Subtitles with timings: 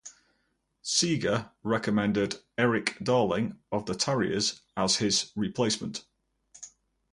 [0.81, 6.03] Seeger recommended Erik Darling of The Tarriers as his replacement.